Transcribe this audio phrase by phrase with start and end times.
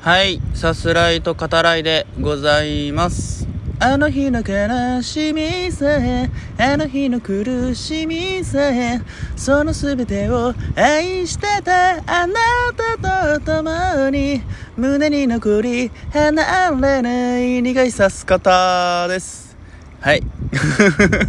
[0.00, 3.48] はい、さすらいと語らいでございます。
[3.80, 9.00] あの日の悲しみさえ、あの日の苦しみさえ、
[9.36, 12.34] その全てを愛してたあな
[12.76, 14.40] たと共に、
[14.76, 19.56] 胸に残り離れない苦い刺す方です。
[20.00, 20.22] はい。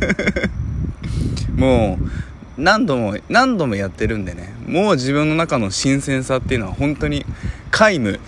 [1.58, 2.29] もう、
[2.60, 4.54] 何度も何度もやってるんでね。
[4.68, 7.26] もう自分の中の新鮮さっていうのは本当に
[7.72, 8.20] 皆無。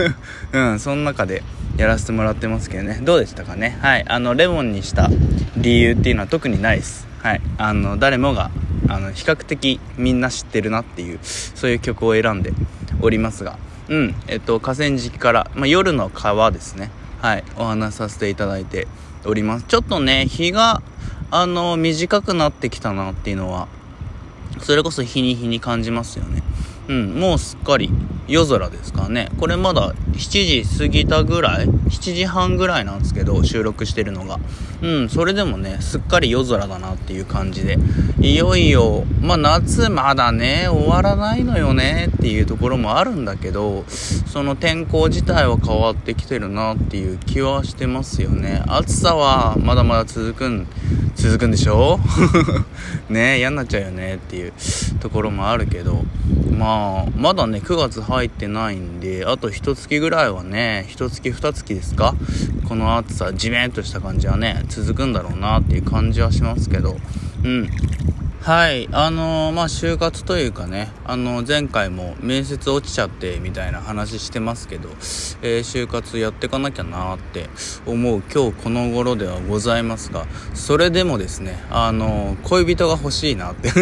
[0.52, 1.42] うんその中で
[1.76, 3.00] やらせてもらってますけどね。
[3.02, 3.78] どうでしたかね？
[3.80, 4.04] はい。
[4.08, 5.10] あのレモンにした
[5.56, 7.06] 理由っていうのは特にないです。
[7.22, 7.40] はい。
[7.58, 8.50] あの誰もが
[8.88, 12.52] あの比較的みんな知ってるなっていうそういう曲を選んで
[13.00, 13.58] おりますが。
[13.88, 14.14] うん。
[14.28, 16.90] えっと河川敷から、まあ、夜の川ですね。
[17.20, 17.44] はい。
[17.56, 18.86] お話しさせていただいて
[19.24, 19.64] おります。
[19.68, 20.82] ちょっとね日が
[21.30, 23.66] あの短くなってきたなっていうのは
[24.60, 26.42] それこそ日に日に感じますよね。
[26.88, 27.90] うんもうすっかり。
[28.26, 29.28] 夜空ですかね。
[29.38, 34.38] これまだ7時過ぎたぐらい？7時半ぐらいなんですけど収録してるのが。
[34.80, 37.76] うんそれでもねすっかり夜空だなっていう感じで。
[38.22, 48.62] いよいよまあ夏まだね終わらないのよねっていうところもあるんだけどその天候自体は変わってきてるなっていう気はしてますよね。
[48.66, 50.66] 暑さはまだまだ続くん
[51.14, 52.00] 続くんでしょ？
[53.10, 54.52] ね嫌になっちゃうよねっていう
[55.00, 56.02] ところもあるけど。
[56.56, 56.73] まあ
[57.16, 62.14] まだね9月入ってないんであと一月ぐらいはね一月二月ですか？
[62.68, 66.96] この暑さじめっとした感じはね続くんだろうなっていう感じはしますけど。
[67.44, 67.68] うん。
[68.40, 74.90] はいあのー、まあ就活というかねあのー、前回も面接落ちちゃってみたいな話してますけど、
[75.40, 77.48] えー、就活やってかなきゃなって
[77.86, 83.70] 思う今日この頃ではございますがそれでもですねあの恋人が欲しいなって。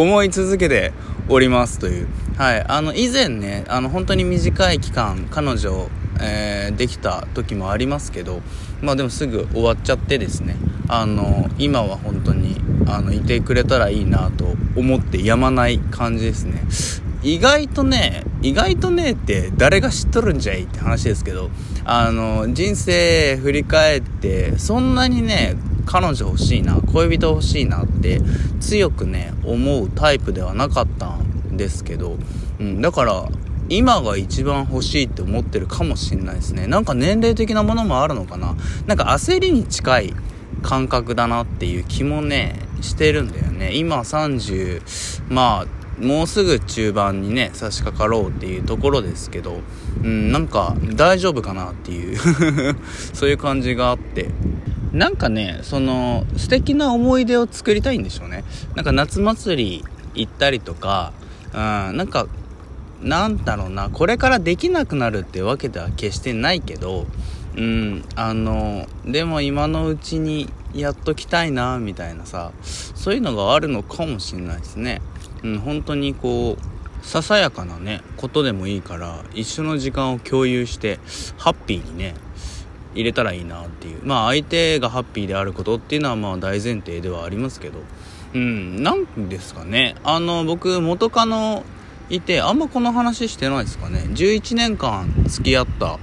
[0.00, 0.92] 思い続けて
[1.28, 2.08] おりますという。
[2.36, 2.64] はい。
[2.68, 5.88] あの以前ねあの本当に短い期間彼女
[6.20, 8.40] えー、できた時もありますけど
[8.82, 10.56] まあでもすぐ終わっちゃってですね
[10.88, 16.62] あの今は本当にあのいてくれたらいいなと思ってやまない感じですね。
[17.22, 21.50] 意外とね意外とねって誰が知っとるんじゃいって話ですけど
[21.84, 25.56] あの人生振り返ってそんなにね
[25.88, 28.20] 彼女欲しいな恋人欲しいなって
[28.60, 32.18] 強くね思うタイプではなかったんですけど、
[32.60, 33.26] うん、だから
[33.70, 36.66] 今が一番欲しいって思ってるかもしんないですね。
[36.66, 38.54] なんか年齢的なものもあるのかな。
[38.86, 40.14] なんか焦りに近い
[40.62, 43.74] 感覚だなっていう気もねしてるんだよね。
[43.74, 44.82] 今30
[45.28, 49.60] まあもうすぐ中盤にね差し掛かろうっていうところですけど
[50.02, 52.16] うんなんか大丈夫かなっていう
[53.12, 54.30] そういう感じがあって。
[54.92, 58.44] なんかねその素敵な思い出を作りたいんでしょうね。
[58.74, 59.84] なんか夏祭り
[60.14, 61.12] 行ったりとか
[61.52, 62.26] うんなんか
[63.02, 67.06] なんだろうなこれからできなくなるってわけでは決してないけど
[67.56, 75.00] うんあのでも今のうちにやっときたいなみたいなさそういうのがあるのかもしれないですね。
[75.42, 80.98] うん本当にこうささやかなねことでもいいから一緒の時間を共有して
[81.36, 82.14] ハッピーにね
[82.98, 84.00] 入れたらいいなっていう。
[84.02, 87.78] まあ相手がハッピーであることっていうのはまあ大前提ではありますけど。
[88.34, 89.94] うんなんですかね。
[90.04, 91.64] あの僕元カノ
[92.10, 94.04] いてあんまこの話してないですかね。
[94.10, 95.98] 11年間付き合った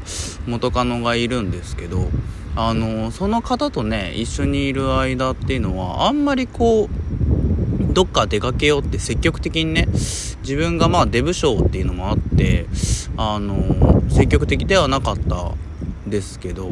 [0.48, 2.10] 元カノがいるんですけど
[2.56, 9.88] あのその方とね一緒にいる間っていうのはあんまりこうどっか出かけようって積極的にね
[10.42, 12.68] 自分がまあデブ賞っていうのもあって
[13.18, 15.54] あの積極的ではなかった
[16.16, 16.72] ですけど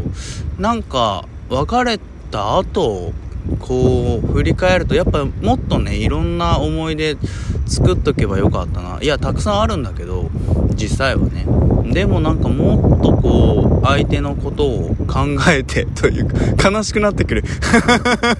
[0.57, 1.99] なんか別れ
[2.31, 3.11] た後
[3.59, 7.17] こう振り返るとやっぱもっとねいろんな思い出
[7.65, 8.99] 作っとけばよかったな。
[9.01, 10.29] いやたくさんあるんだけど
[10.75, 11.45] 実際はね。
[11.91, 16.25] でもなんかもっとこう相手のことを考えて という
[16.55, 17.43] か悲しくなってくる。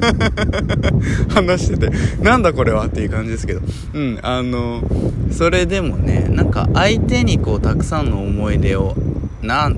[1.29, 1.91] 話してて
[2.21, 3.61] なんだこれはっていう感じですけど。
[3.93, 4.81] うんあの
[5.31, 8.95] それでもねなんか相手にこうたくさんの思い出を
[9.41, 9.75] なん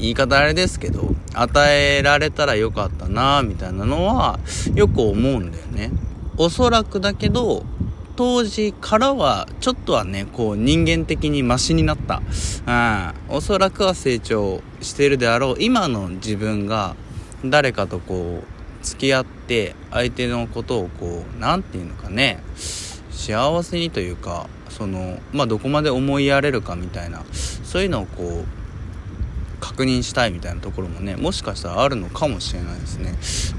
[0.00, 4.38] 言い方あれですけど与えられたらよかったなみたいなのは
[4.74, 5.90] よく思うんだよね。
[6.36, 7.64] おそらくだけど
[8.16, 12.22] 当時からはちょっとはねこう人間的にマシになった。
[13.28, 13.36] うん。
[13.36, 15.56] おそらくは成長してるであろう。
[15.60, 16.96] 今の自分が
[17.44, 22.42] 誰かとこう付き合って相手のことをこう何て言うのかね
[23.10, 28.57] 幸せにというかそのまあどこまで思いやれるかみたいなそういうのをこう
[29.78, 33.14] 確認したいみたいなところもねもしかしたらあるのかもしれないですね。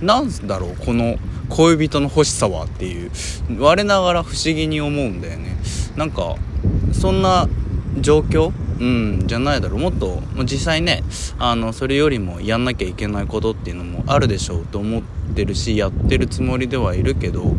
[0.06, 1.18] なんだろうこの
[1.48, 3.12] 恋人の欲しさはっていう。
[3.58, 5.56] 我ながら不思議に思うんだよね。
[5.96, 6.36] なんか
[6.92, 7.48] そんな
[8.02, 8.52] 状況？
[8.80, 9.80] うんじゃないだろう。
[9.80, 11.04] もっと実際ね
[11.38, 15.02] あのそれよりもやんなきゃいけないことっていうのもあるでしょうと思っ
[15.34, 17.56] てるしやってるつもりではいるけど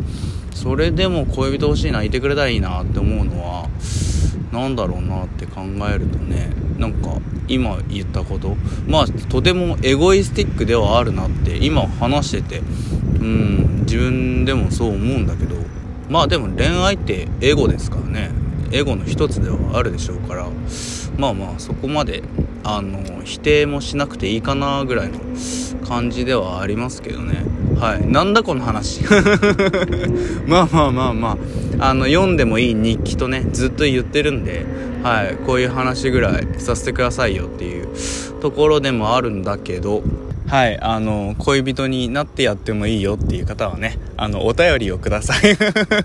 [0.55, 3.69] それでも恋人欲しいないてくれたらいいなって思うのは
[4.53, 8.57] 何だろうなって考えるとねなんか今言ったこと？
[8.89, 12.63] まあとてもエゴイスティックではあるなって今話してて。
[13.21, 15.57] うん自分でもそう思うんだけど。
[16.09, 18.31] まあでも恋愛ってエゴですからね。
[18.73, 20.47] エゴの一つではあるでしょうから。
[21.19, 22.23] まあまあそこまで
[22.65, 25.19] あの否定もしなくていいかなぐらいの
[25.87, 27.45] 感じではありますけどね。
[27.79, 28.07] はい。
[28.07, 29.03] なんだこの話？
[30.47, 31.37] まあまあまあまあ。
[31.81, 34.65] あの読んでもいい日記とねずっと言ってるんで
[35.03, 40.03] はいこういう話ぐらいさせてくださいよっていうところでもあるんだけど
[40.47, 45.57] はいあの恋人になってやってもいいよっていう方はねあのお便りをください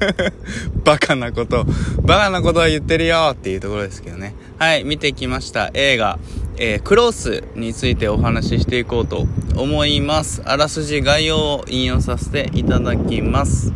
[0.86, 1.66] バカなこと
[2.02, 6.20] バカなことは言ってるよっていうところですけどねはい見てきました映画
[6.58, 9.26] えー、クロースについてお話ししていこうと
[9.58, 10.42] 思います。
[10.46, 13.74] あらすじ概要を引用させていただきます。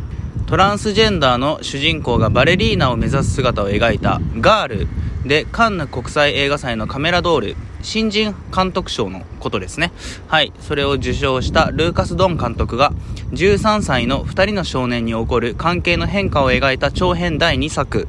[0.50, 4.88] トランスジェンダーの主人公がバレリーナを目指す姿を描いたガール
[5.24, 9.92] でカンヌ国際映画祭のカメラドール新人監督賞のことですね。
[10.28, 10.52] はい。
[10.60, 12.94] それを受賞したルーカス・ドン監督が
[13.32, 18.08] 13歳の2人の少年に起こる関係の変化を描いた長編第2作。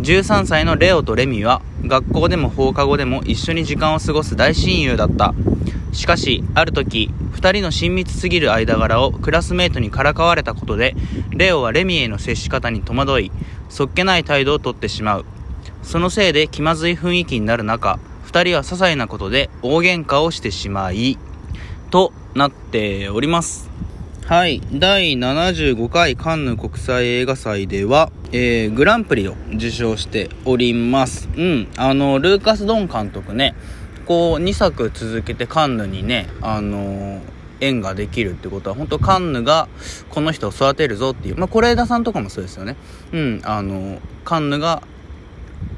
[0.00, 5.34] 13歳のレオとレミは学校でも放課後でも一緒に時間を過ごす大親友だった。
[5.92, 10.94] しかしある時2人の親密すぎる間柄をクラスメートにからかわれたことで
[11.30, 13.32] レオはレミへの接し方に戸惑い
[13.70, 15.24] そっけない態度をとってしまう。
[15.82, 21.16] そのせいで気まずい雰囲気になる中2人は些細なことで大喧嘩をしてしまい
[21.90, 23.70] となっております。
[24.26, 24.60] はい。
[24.72, 31.28] 第75回カンヌ国際映画祭では、えー、グランプリを受賞しております。
[31.36, 31.68] うん。
[31.76, 33.54] あの、ルーカス・ドン監督ね、
[34.04, 37.20] こう、2作続けてカンヌにね、あのー、
[37.60, 39.68] 縁ができるってことは、本当カンヌが
[40.10, 42.74] この人を育てるぞっていう、まあ、是枝さんとかもそうですよね。
[43.12, 43.40] うん。
[43.44, 44.82] あの、カンヌが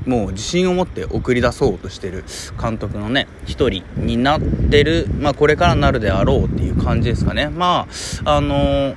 [0.08, 2.24] もう自信を持って送り出そうとしてる
[2.60, 7.48] 監督のね一人になってる、まあ、これからなるであろうっていう感じですかね。
[7.48, 7.86] ま
[8.24, 8.96] ああのー、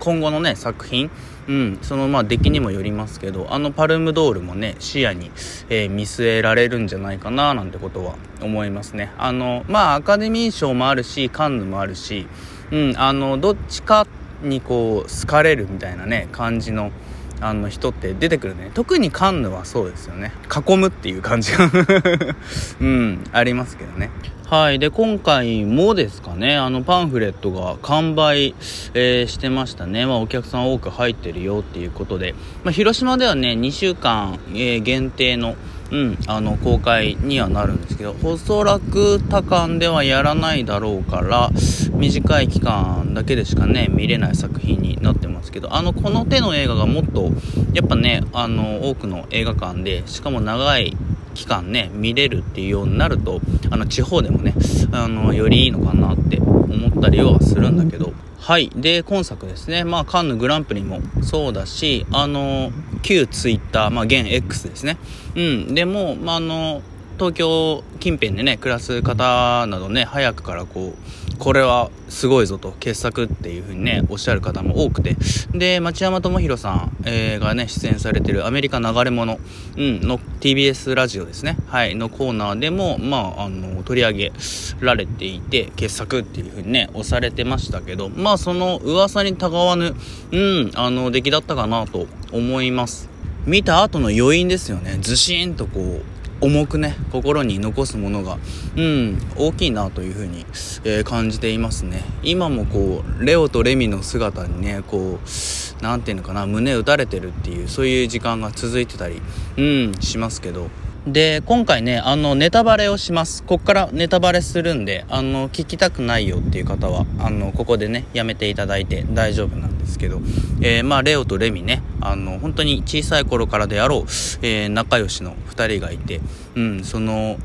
[0.00, 1.10] 今後のね作品
[1.48, 5.30] うん、そのまあ出来にもよりますけどあのパルムドールもね視野に、
[5.70, 9.12] えー、見据えられるんじゃないかななんてことは思いますね。
[9.16, 12.26] あのまあアカデミー賞もあるしカンヌもあるし、
[12.70, 14.06] うん、あのどっちか
[14.42, 16.92] にこう好かれるみたいなね感じの
[17.40, 18.70] あの人って出てくるね。
[18.74, 20.32] 特にカンヌはそうですよね。
[20.54, 21.70] 囲むっていう感じが。
[22.80, 24.10] うんありますけどね。
[24.48, 24.78] はい。
[24.78, 26.56] で今回もですかね。
[26.56, 28.54] あのパンフレットが完売、
[28.94, 35.54] えー、してましたね、まあ、お客さん多く入ってるよっていうことで、まあ、広島ではね2週間、えー、限定の
[35.90, 41.50] うん、あの公開にはなるんですけどおそらく多館ではやらないだろうから
[41.92, 47.30] 短い期間だけでしかね見れない作品になってますけどあのこの手の映画がもっと
[47.72, 50.96] やっぱねあの多くの映画館でしかも長い
[51.34, 54.54] 期間ね見れるっていうようになるとあの地方でもね
[54.92, 58.12] あのよりいいのかなって思ったりはするんだけど
[58.48, 58.70] はい。
[58.74, 59.84] で、今作ですね。
[59.84, 62.70] まあ、カンヌグランプリもそうだし、あの、
[63.02, 64.96] 旧ツイッター、まあ、現 X ですね。
[65.34, 65.74] うん。
[65.74, 66.82] でも、まあ、あの、
[67.18, 75.16] 東京近辺でね、暮らす方などね、早くからこう、これはすごいぞと、傑作っていう風にね、おっしゃる方も多くて。
[75.52, 79.38] で、町山智博さん、えー、がね、出演されてるアメリカ流れ物、
[79.76, 81.56] うん、の TBS ラジオですね。
[81.68, 84.32] はい、のコーナーでも、まあ、あの、取り上げ
[84.80, 89.94] られていて、傑作っていう風にね、押されてましたけど、まあ、その噂にたがわぬ、
[90.32, 93.08] うん、あの、出来だったかなと思います。
[93.46, 94.98] 見た後の余韻ですよね。
[95.00, 96.02] ずしんとこう、
[96.40, 98.38] 重くね心に残すものが
[98.76, 100.40] うん大きいなというふうに、
[100.84, 102.04] えー、感じていますね。
[102.22, 109.20] 今もこうレオとレミの姿にねこう何ていうのかな胸打たれてるっていうそういう時間が続いてたり
[109.56, 110.68] うんしますけど。
[111.06, 113.42] で、今回ね、あの、ネタバレをします。
[113.42, 120.20] こっからネタバレするんで、あの、聞きたくないよっていう方は、あの、ここでね、やめていただいて大丈夫なんですけど、
[120.60, 124.00] えー、まあ、レオとレミね、あの、本当に小さい頃からであろう、
[124.42, 126.20] えー、仲良しの2人がいて、
[126.56, 127.38] うん、その、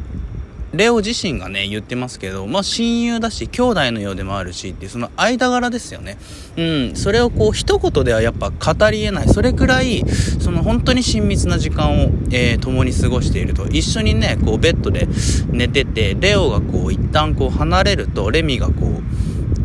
[0.73, 6.17] レオ自身がね、言ってますけど、まあ親友だし、兄弟のようでもあるしっていう、その間柄ですよね。
[6.57, 9.29] うん、それをこう一言ではやっぱ語り得ない。
[9.29, 10.03] それくらい、
[10.39, 13.67] その本当に親密な時間を、えー、共に過ごしていると。
[13.67, 15.07] 一緒にね、こうベッドで
[15.51, 19.03] 寝てて、レオがこう一旦こう離れると、レミがこう、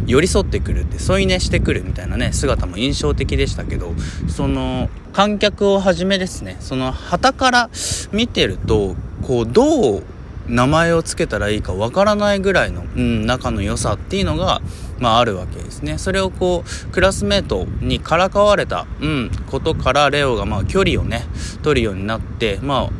[0.06, 3.92] 寄り添ってくるって添い寝してくるみたいなね姿も印象的でしたけど
[4.26, 7.70] その観客をはじめですねその旗から
[8.10, 10.02] 見てるとこうどう
[10.48, 14.60] 名前を付けたらいいかわからないぐらいの、うん、仲の良さっていうのが、
[14.98, 15.98] まあ、あるわけですね。
[15.98, 21.24] それをこうクラスメートにからかわれた、うん、ことからレオがまあ距離をね
[21.62, 22.90] 取るようになってまあ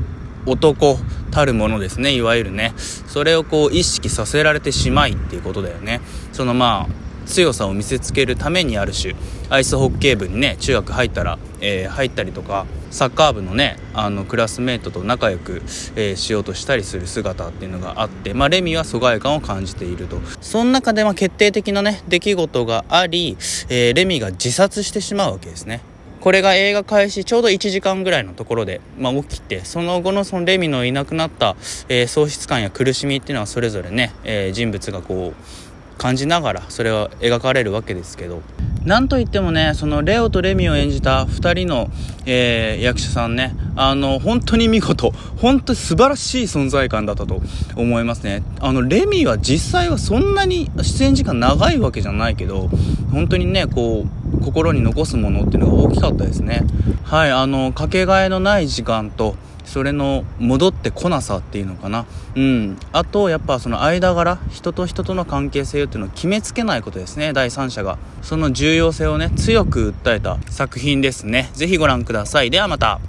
[0.47, 0.99] 男
[1.31, 2.15] たるものですね。
[2.15, 2.73] いわゆるね。
[2.77, 6.01] それをこう意識させられてしまいっていうことだよね。
[6.33, 9.15] そのまあ強さを見せつけるためにある種
[9.51, 15.63] アイスホッケー部にね中学入ったら、えー、入ったりとかサッカー部のねあのクラスメートと仲良く、
[15.97, 20.21] えー、しようとしたりする姿っていうのがあって、まあ、レミは疎外感を感じていると。
[20.41, 23.37] その中でま決定的なね出来事があり、
[23.69, 25.81] えー、レミが自殺してしまうわけですね。
[26.21, 31.57] これが映画開始ちょうど1時間ぐらいのところで、まあ、起きてその後のそのレミのいなくなった、
[31.89, 38.43] えー、喪失感や苦しみっていうのはそれぞれね、えー、人物がこう感じながらそれは描かれるわけですけど。
[38.85, 41.91] なんといってもねそのレオとレミを演じた2人の、
[42.27, 45.11] えー、役者さんねあの本当に見事
[45.41, 47.41] 本当に素晴らしい存在感だったと
[47.77, 48.43] 思いますね。
[48.61, 52.69] あのレミは実際はそんなに出演時間長いわけじゃないけど
[53.13, 56.65] 本当にねこう心に残すものっていうのが大きかったですね。
[57.05, 59.37] はいあのかけがえのない時間と
[59.69, 62.07] それの戻ってこなさっていうのかな。
[62.35, 62.79] うん。
[62.93, 67.35] あとやっぱその間柄人と人との関係性っていうのを決めつけないことですね。
[67.35, 67.99] 第三者が。
[68.23, 71.51] その重要性をね強く訴えた作品ですね。
[71.53, 72.51] 是非ご覧ください。
[72.51, 73.01] ではまた。